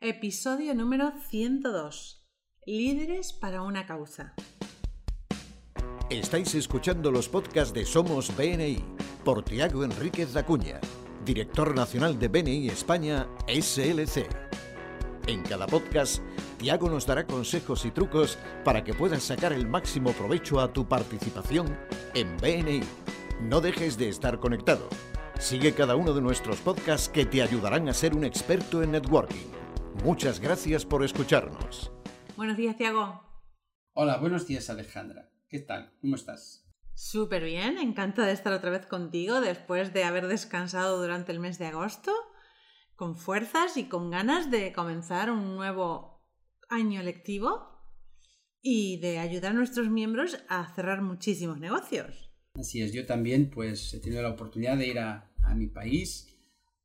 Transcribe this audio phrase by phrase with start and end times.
[0.00, 2.24] Episodio número 102.
[2.66, 4.32] Líderes para una causa.
[6.08, 8.78] Estáis escuchando los podcasts de Somos BNI
[9.24, 10.80] por Tiago Enríquez Acuña,
[11.24, 14.28] director nacional de BNI España SLC.
[15.26, 16.22] En cada podcast,
[16.58, 20.86] Tiago nos dará consejos y trucos para que puedas sacar el máximo provecho a tu
[20.86, 21.76] participación
[22.14, 22.82] en BNI.
[23.40, 24.88] No dejes de estar conectado.
[25.40, 29.58] Sigue cada uno de nuestros podcasts que te ayudarán a ser un experto en networking.
[30.04, 31.90] Muchas gracias por escucharnos.
[32.36, 33.20] Buenos días, Tiago.
[33.94, 35.30] Hola, buenos días, Alejandra.
[35.48, 35.92] ¿Qué tal?
[36.00, 36.64] ¿Cómo estás?
[36.94, 41.58] Súper bien, encantada de estar otra vez contigo después de haber descansado durante el mes
[41.58, 42.12] de agosto,
[42.94, 46.24] con fuerzas y con ganas de comenzar un nuevo
[46.68, 47.68] año lectivo
[48.62, 52.30] y de ayudar a nuestros miembros a cerrar muchísimos negocios.
[52.54, 56.37] Así es, yo también pues he tenido la oportunidad de ir a, a mi país,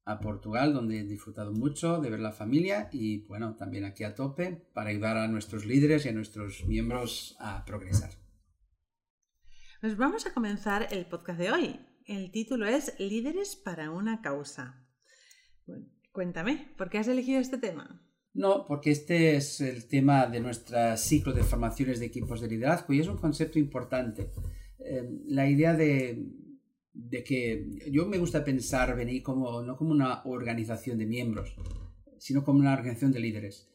[0.06, 4.16] a Portugal, donde he disfrutado mucho de ver la familia y bueno, también aquí a
[4.16, 8.12] tope para ayudar a nuestros líderes y a nuestros miembros a progresar.
[9.82, 11.80] Pues vamos a comenzar el podcast de hoy.
[12.06, 14.86] El título es Líderes para una causa.
[15.66, 18.02] Bueno, cuéntame, ¿por qué has elegido este tema?
[18.34, 22.94] No, porque este es el tema de nuestro ciclo de formaciones de equipos de liderazgo
[22.94, 24.32] y es un concepto importante.
[24.80, 26.30] Eh, la idea de,
[26.94, 31.56] de, que yo me gusta pensar BNI como, no como una organización de miembros,
[32.18, 33.70] sino como una organización de líderes.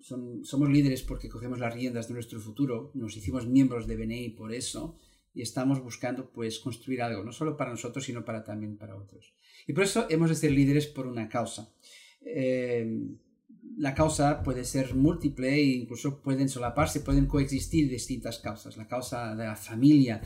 [0.00, 4.52] Somos líderes porque cogemos las riendas de nuestro futuro, nos hicimos miembros de BNI por
[4.52, 4.96] eso
[5.34, 9.34] y estamos buscando pues construir algo, no solo para nosotros, sino para también para otros.
[9.66, 11.72] Y por eso hemos de ser líderes por una causa.
[12.22, 13.00] Eh,
[13.76, 18.76] la causa puede ser múltiple e incluso pueden solaparse, pueden coexistir distintas causas.
[18.76, 20.20] La causa de la familia,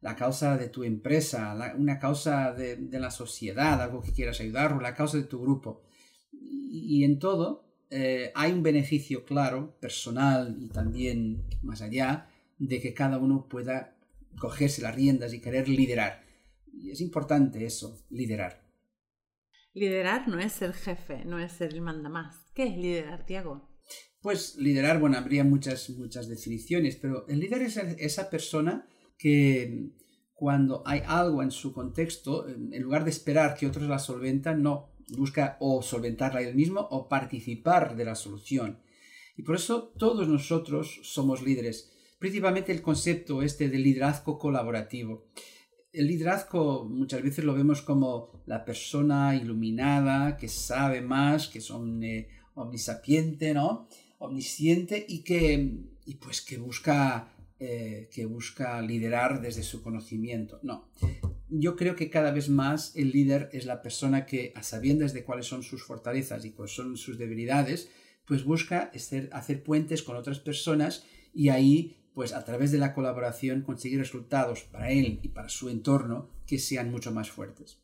[0.00, 4.40] la causa de tu empresa, la, una causa de, de, la sociedad, algo que quieras
[4.40, 5.82] ayudar, o la causa de tu grupo.
[6.32, 12.80] Y, y en todo eh, hay un beneficio claro, personal y también más allá, de
[12.80, 13.96] que cada uno pueda
[14.38, 16.22] cogerse las riendas y querer liderar.
[16.72, 18.64] Y es importante eso, liderar.
[19.74, 22.36] Liderar no es ser jefe, no es ser el mandamás.
[22.54, 23.68] ¿Qué es liderar, Tiago?
[24.20, 28.88] Pues liderar, bueno, habría muchas, muchas definiciones, pero el líder es esa persona
[29.20, 29.90] que
[30.32, 34.94] cuando hay algo en su contexto, en lugar de esperar que otros la solventan, no,
[35.10, 38.80] busca o solventarla él mismo o participar de la solución.
[39.36, 45.26] Y por eso todos nosotros somos líderes, principalmente el concepto este de liderazgo colaborativo.
[45.92, 51.70] El liderazgo muchas veces lo vemos como la persona iluminada, que sabe más, que es
[51.70, 53.86] omne, omnisapiente, ¿no?
[54.18, 55.76] Omnisciente y que,
[56.06, 60.60] y pues que busca eh, que busca liderar desde su conocimiento.
[60.62, 60.88] No,
[61.50, 65.24] yo creo que cada vez más el líder es la persona que, a sabiendas de
[65.24, 67.90] cuáles son sus fortalezas y cuáles son sus debilidades,
[68.24, 71.04] pues busca hacer, puentes con otras personas
[71.34, 75.68] y ahí, pues a través de la colaboración, conseguir resultados para él y para su
[75.68, 77.78] entorno que sean mucho más fuertes.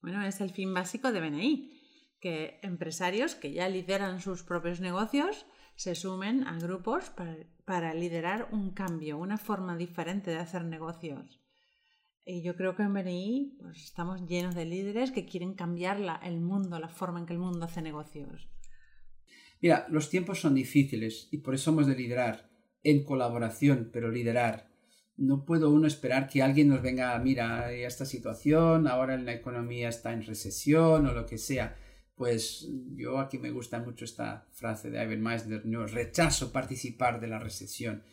[0.00, 1.80] Bueno, es el fin básico de BNI,
[2.18, 5.46] que empresarios que ya lideran sus propios negocios
[5.82, 11.40] se sumen a grupos para, para, liderar un cambio, una forma diferente de hacer negocios.
[12.24, 16.20] Y yo creo que en BNI pues, estamos llenos de líderes que quieren cambiar la,
[16.22, 18.48] el mundo, la forma en que el mundo hace negocios.
[19.60, 22.48] Mira, los tiempos son difíciles y por eso hemos de liderar
[22.84, 24.70] en colaboración, pero liderar.
[25.16, 30.12] No puedo uno esperar que alguien nos venga, mira, esta situación, ahora la economía está
[30.12, 31.76] en recesión o lo que sea
[32.22, 37.26] pues yo aquí me gusta mucho esta frase de Ivan Meisner, no, rechazo participar de
[37.26, 38.04] la recesión.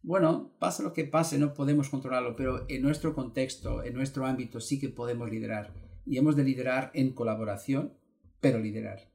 [0.00, 4.60] Bueno, pasa lo que pase, no podemos controlarlo, pero en nuestro contexto, en nuestro ámbito
[4.60, 5.74] sí que podemos liderar.
[6.06, 7.94] Y hemos de liderar en colaboración,
[8.38, 9.10] pero liderar.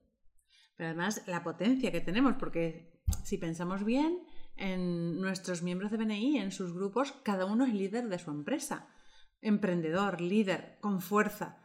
[0.75, 4.23] Pero además la potencia que tenemos, porque si pensamos bien,
[4.57, 8.89] en nuestros miembros de BNI, en sus grupos, cada uno es líder de su empresa.
[9.39, 11.59] Emprendedor, líder, con fuerza.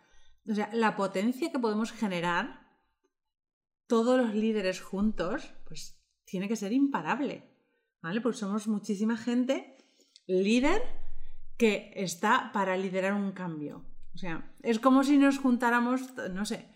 [0.48, 2.67] O sea, la potencia que podemos generar
[3.88, 7.42] todos los líderes juntos, pues tiene que ser imparable.
[8.00, 8.20] ¿Vale?
[8.20, 9.76] Pues somos muchísima gente
[10.28, 10.82] líder
[11.56, 13.84] que está para liderar un cambio.
[14.14, 16.68] O sea, es como si nos juntáramos, no sé,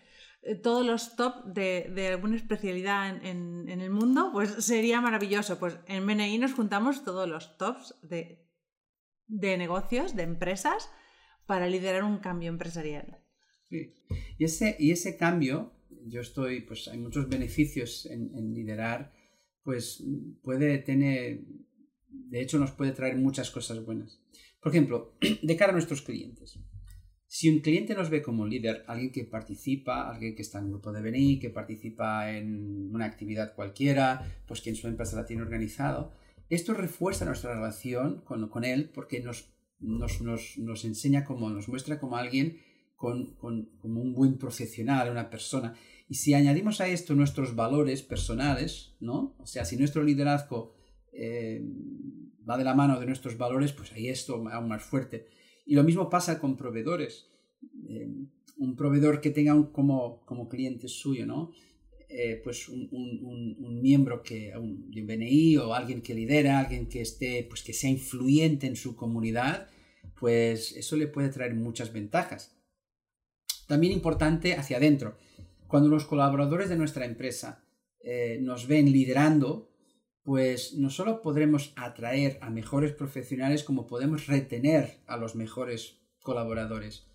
[0.61, 5.57] todos los top de, de alguna especialidad en, en, en, el mundo, pues sería maravilloso.
[5.59, 8.45] Pues en BNI nos juntamos todos los tops de,
[9.27, 10.89] de negocios, de empresas,
[11.45, 13.19] para liderar un cambio empresarial.
[13.69, 13.93] Sí.
[14.37, 15.71] Y, ese, y ese cambio,
[16.07, 19.13] yo estoy, pues hay muchos beneficios en, en, liderar,
[19.63, 20.03] pues
[20.41, 21.41] puede tener,
[22.09, 24.21] de hecho nos puede traer muchas cosas buenas.
[24.59, 26.59] Por ejemplo, de cara a nuestros clientes.
[27.27, 30.71] Si un cliente nos ve como líder, alguien que participa, alguien que está en un
[30.73, 35.25] grupo de BNI, que participa en una actividad cualquiera, pues que en su empresa la
[35.25, 36.13] tiene organizado,
[36.49, 39.49] esto refuerza nuestra relación con, él porque nos,
[39.79, 42.59] nos, enseña como, nos muestra como alguien
[42.95, 45.73] con, como un buen profesional, una persona.
[46.07, 49.35] Y si añadimos a esto nuestros valores personales, ¿no?
[49.39, 50.75] O sea, si nuestro liderazgo
[51.11, 51.61] eh,
[52.47, 55.27] va de la mano de nuestros valores, pues ahí esto aún más fuerte.
[55.65, 57.29] Y lo mismo pasa con proveedores.
[57.87, 58.09] Eh,
[58.57, 61.51] un proveedor que tenga un, como, como cliente suyo, ¿no?
[62.09, 67.01] Eh, pues un, un, miembro que, de un BNI o alguien que lidera, alguien que
[67.01, 69.67] esté, pues que sea influyente en su comunidad,
[70.19, 72.55] pues eso le puede traer muchas ventajas.
[73.67, 75.17] También importante hacia adentro.
[75.73, 77.65] Cuando los colaboradores de nuestra empresa
[77.99, 79.71] eh, nos ven liderando,
[80.21, 87.07] pues no solo podremos atraer a mejores profesionales como podemos retener a los mejores colaboradores.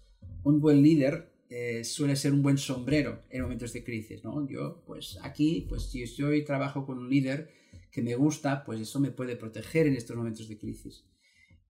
[0.42, 4.44] Un buen líder eh, suele ser un buen sombrero en momentos de crisis, ¿no?
[4.48, 7.50] Yo, pues aquí, pues si yo trabajo con un líder
[7.92, 11.04] que me gusta, pues eso me puede proteger en estos momentos de crisis.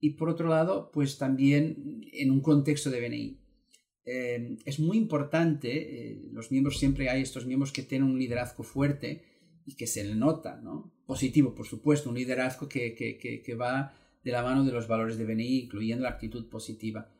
[0.00, 3.47] Y por otro lado, pues también en un contexto de BNI.
[4.10, 8.62] Eh, es muy importante, eh, los miembros siempre hay estos miembros que tienen un liderazgo
[8.62, 9.22] fuerte,
[9.68, 10.90] y que se le nota, ¿no?
[11.04, 13.94] Positivo, por supuesto, un liderazgo que, que, que, va
[14.24, 17.12] de la mano de los valores de BNI, incluyendo la actitud positiva.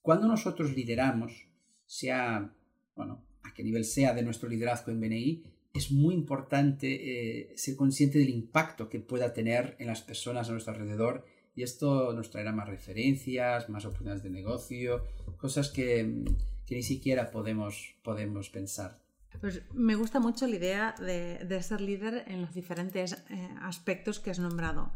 [0.00, 1.48] Cuando nosotros lideramos,
[1.84, 2.56] sea,
[2.94, 5.42] bueno, a qué nivel sea de nuestro liderazgo en BNI,
[5.74, 10.52] es muy importante eh, ser consciente del impacto que pueda tener en las personas a
[10.52, 15.04] nuestro alrededor y esto nos traerá más referencias, más oportunidades de negocio,
[15.40, 16.24] cosas que,
[16.66, 19.00] que ni siquiera podemos, podemos pensar.
[19.40, 24.30] Pues me gusta mucho la idea de, ser líder en los diferentes eh, aspectos que
[24.30, 24.92] has nombrado.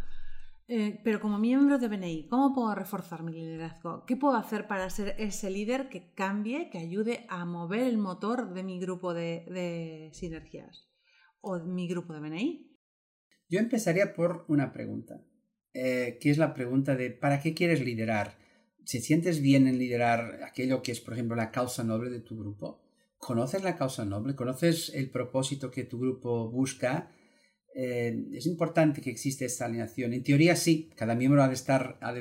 [0.66, 4.04] Eh, pero como miembro de BNI, ¿cómo puedo reforzar mi liderazgo?
[4.06, 8.54] ¿Qué puedo hacer para ser ese líder que cambie, que ayude a mover el motor
[8.54, 10.88] de mi grupo de, sinergias
[11.40, 12.78] o mi grupo de BNI?
[13.48, 15.20] Yo empezaría por una pregunta,
[15.74, 18.38] eh, que es la pregunta de ¿para qué quieres liderar?
[18.84, 22.38] ¿Se sientes bien en liderar aquello que es, por ejemplo, la causa noble de tu
[22.38, 22.84] grupo?
[23.24, 27.10] conoces la causa noble, conoces el propósito que tu grupo busca,
[27.74, 30.12] eh, es importante que exista esta alineación.
[30.12, 32.20] En teoría sí, cada miembro ha de, estar, ha de,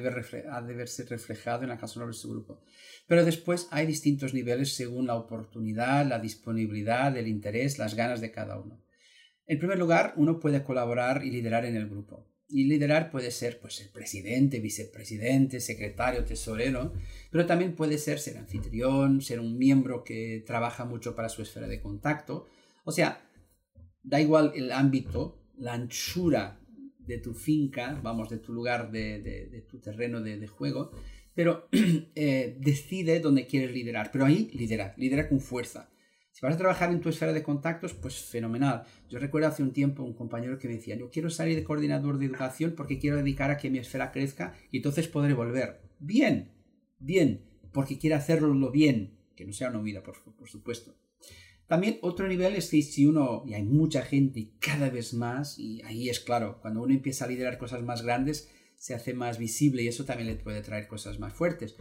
[0.73, 2.61] verse reflejado en la causa noble de su grupo.
[3.05, 8.31] Pero después hay distintos niveles según la oportunidad, la disponibilidad, el interés, las ganas de
[8.31, 8.81] cada uno.
[9.45, 12.32] En primer lugar, uno puede colaborar y liderar en el grupo.
[12.55, 16.93] Y liderar puede ser pues, el presidente, vicepresidente, secretario, tesorero,
[17.31, 21.67] pero también puede ser ser anfitrión, ser un miembro que trabaja mucho para su esfera
[21.67, 22.45] de contacto.
[22.83, 23.27] O sea,
[24.03, 26.59] da igual el ámbito, la anchura
[26.99, 30.91] de tu finca, vamos, de tu lugar, de, tu terreno de, juego,
[31.33, 31.67] pero
[32.15, 34.11] eh, decide dónde quieres liderar.
[34.11, 35.89] Pero ahí lidera, lidera con fuerza.
[36.33, 38.83] Si vas a trabajar en tu esfera de contactos, pues fenomenal.
[39.07, 42.17] Yo recuerdo hace un tiempo un compañero que me decía, yo quiero salir de coordinador
[42.17, 45.79] de educación porque quiero dedicar a que mi esfera crezca y entonces podré volver.
[45.99, 46.51] Bien,
[46.97, 50.95] bien, porque quiere hacerlo bien, que no sea una vida, por, por supuesto.
[51.67, 55.59] También otro nivel es que si uno, y hay mucha gente y cada vez más,
[55.59, 59.37] y ahí es claro, cuando uno empieza a liderar cosas más grandes, se hace más
[59.37, 61.75] visible y eso también le puede traer cosas más fuertes.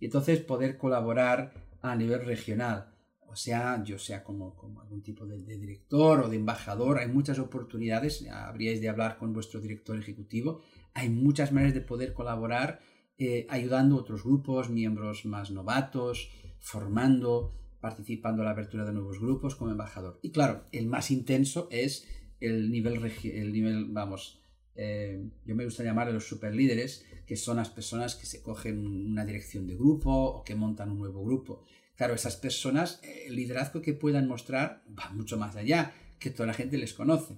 [0.00, 1.52] Y entonces poder colaborar
[1.82, 2.97] a nivel regional
[3.30, 7.38] o sea, yo sea como, como algún tipo de, director o de embajador, hay muchas
[7.38, 10.62] oportunidades, habríais de hablar con vuestro director ejecutivo,
[10.94, 12.80] hay muchas maneras de poder colaborar
[13.18, 19.20] eh, ayudando a otros grupos, miembros más novatos, formando, participando en la apertura de nuevos
[19.20, 20.18] grupos como embajador.
[20.22, 22.06] Y claro, el más intenso es
[22.40, 24.40] el nivel, el nivel vamos,
[24.74, 28.86] eh, yo me gusta llamar a los superlíderes, que son las personas que se cogen
[28.86, 31.64] una dirección de grupo o que montan un nuevo grupo.
[31.98, 36.54] Claro, esas personas, el liderazgo que puedan mostrar va mucho más allá, que toda la
[36.54, 37.34] gente les conoce.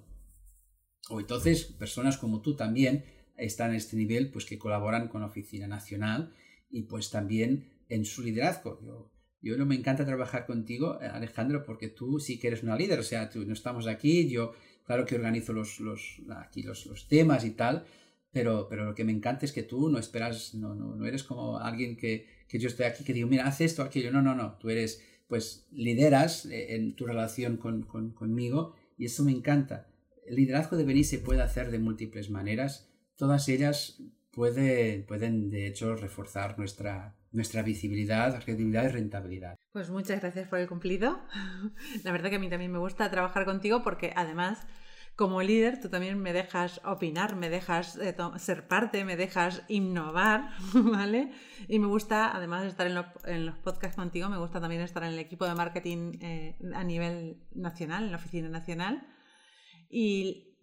[1.09, 3.07] O entonces, personas como tú también
[3.39, 6.35] están en este nivel, pues que colaboran con la Oficina Nacional
[6.69, 8.79] y pues también en su liderazgo.
[8.85, 12.99] Yo, yo no me encanta trabajar contigo, Alejandro, porque tú sí que eres una líder,
[12.99, 14.53] o sea, tú no estamos aquí, yo
[14.85, 17.87] claro que organizo los, los, aquí los, los temas y tal,
[18.31, 21.25] pero, pero lo que me encanta es que tú no esperas, no, no, no eres
[21.25, 24.11] como alguien que, que yo estoy aquí, que digo, mira, haz esto, aquello.
[24.11, 29.23] No, no, no, tú eres, pues, lideras eh, en tu relación con, conmigo y eso
[29.23, 29.87] me encanta.
[30.27, 32.91] El liderazgo de venir se puede hacer de múltiples maneras.
[33.17, 34.03] Todas ellas
[34.33, 39.57] puede, pueden, de hecho, reforzar nuestra, nuestra visibilidad, credibilidad y rentabilidad.
[39.73, 41.21] Pues muchas gracias por el cumplido.
[42.05, 44.67] La verdad que a mí también me gusta trabajar contigo porque además
[45.17, 50.51] como líder, tú también me dejas opinar, me dejas eh, ser parte, me dejas innovar,
[50.75, 51.33] ¿vale?
[51.69, 55.11] Y me gusta, además de estar en, los podcasts contigo, me gusta también estar en
[55.11, 59.07] el equipo de marketing eh, a nivel nacional, en la oficina nacional.
[59.91, 60.57] Y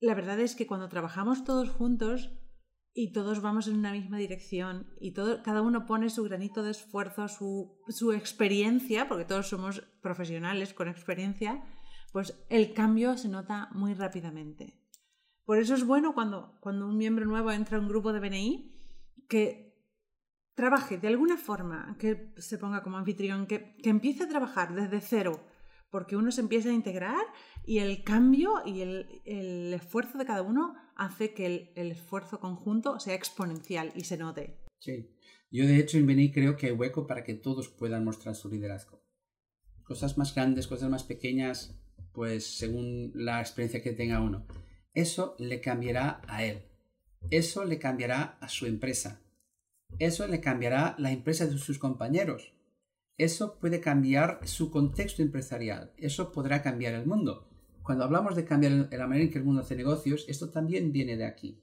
[0.00, 2.30] la verdad es que cuando trabajamos todos juntos,
[2.96, 6.70] y todos vamos en una misma dirección y todo, cada uno pone su granito de
[6.70, 11.64] esfuerzo, su, su, experiencia, porque todos somos profesionales con experiencia,
[12.14, 14.78] pues el cambio se nota muy rápidamente.
[15.44, 18.72] Por eso es bueno cuando, cuando un miembro nuevo entra a un grupo de BNI
[19.28, 19.74] que
[20.54, 25.00] trabaje de alguna forma, que se ponga como anfitrión, que, que empiece a trabajar desde
[25.00, 25.44] cero,
[25.90, 27.26] porque uno se empieza a integrar
[27.66, 33.00] y el cambio y el, el esfuerzo de cada uno hace que el, esfuerzo conjunto
[33.00, 34.60] sea exponencial y se note.
[34.78, 35.10] Sí,
[35.50, 38.48] yo de hecho en BNI creo que hay hueco para que todos puedan mostrar su
[38.48, 39.02] liderazgo.
[39.82, 41.80] Cosas más grandes, cosas más pequeñas,
[42.14, 44.46] pues según la experiencia que tenga uno.
[44.94, 46.62] Eso le cambiará a él.
[47.30, 49.20] Eso le cambiará a su empresa.
[49.98, 52.54] Eso le cambiará la empresa de sus compañeros.
[53.16, 55.92] Eso puede cambiar su contexto empresarial.
[55.98, 57.48] Eso podrá cambiar el mundo.
[57.82, 61.16] Cuando hablamos de cambiar la manera en que el mundo hace negocios, esto también viene
[61.16, 61.62] de aquí.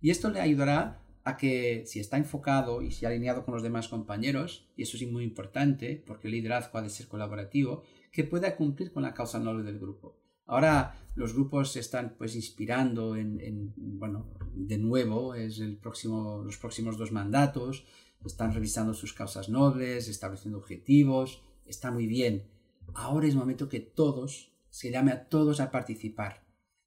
[0.00, 3.88] Y esto le ayudará a que si está enfocado y si alineado con los demás
[3.88, 8.56] compañeros, y eso es muy importante porque el liderazgo ha de ser colaborativo, que pueda
[8.56, 10.18] cumplir con la causa noble del grupo.
[10.46, 16.58] Ahora los grupos se están pues inspirando en, bueno, de nuevo, es el próximo, los
[16.58, 17.84] próximos dos mandatos,
[18.24, 22.48] están revisando sus causas nobles, estableciendo objetivos, está muy bien.
[22.94, 26.44] Ahora es momento que todos, se llame a todos a participar,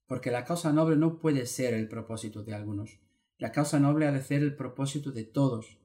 [0.07, 2.99] porque la causa noble no puede ser el propósito de algunos,
[3.37, 5.77] la causa noble ha de ser el propósito de todos.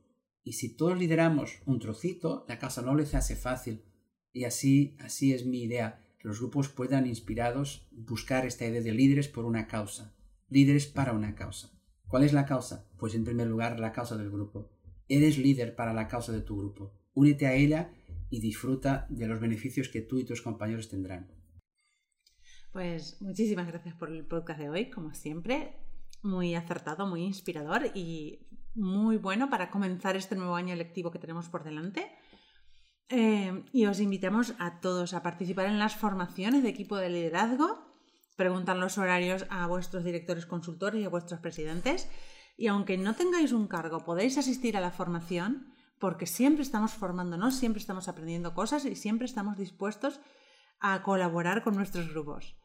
[0.45, 3.85] Y si todos lideramos un trocito, la causa noble se hace fácil.
[4.33, 8.93] Y así, así es mi idea, que los grupos puedan inspirados buscar esta idea de
[8.93, 10.15] líderes por una causa,
[10.49, 11.73] líderes para una causa.
[12.07, 12.89] ¿Cuál es la causa?
[12.99, 14.71] Pues en primer lugar la causa del grupo.
[15.09, 16.93] Eres líder para la causa de tu grupo.
[17.15, 17.93] Únete a ella
[18.31, 21.33] y disfruta de los beneficios que tú y tus compañeros tendrán.
[22.73, 25.75] Pues muchísimas gracias por el podcast de hoy, como siempre,
[26.23, 31.49] muy acertado, muy inspirador y muy bueno para comenzar este nuevo año lectivo que tenemos
[31.49, 32.11] por delante.
[33.09, 37.85] Eh, y os invitamos a todos a participar en las formaciones de equipo de liderazgo,
[38.37, 42.09] preguntar los horarios a vuestros directores consultores y a vuestros presidentes.
[42.57, 47.55] Y aunque no tengáis un cargo, podéis asistir a la formación porque siempre estamos formándonos,
[47.57, 50.21] siempre estamos aprendiendo cosas y siempre estamos dispuestos
[50.81, 52.57] a colaborar con nuestros grupos.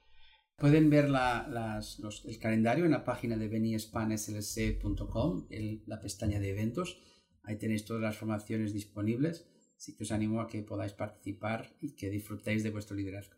[0.57, 5.47] Pueden ver el calendario en la página de benispanslc.com,
[5.85, 7.01] la pestaña de eventos.
[7.43, 9.47] Ahí tenéis todas las formaciones disponibles.
[9.77, 13.35] Así que os animo a que podáis participar y que disfrutéis de vuestro liderazgo.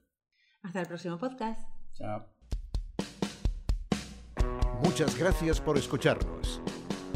[0.61, 1.67] Hasta el próximo podcast.
[1.93, 2.27] Chao.
[4.83, 6.61] Muchas gracias por escucharnos.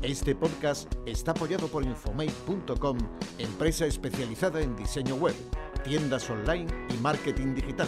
[0.01, 2.97] Este podcast está apoyado por Infomate.com,
[3.37, 5.35] empresa especializada en diseño web,
[5.83, 7.87] tiendas online y marketing digital.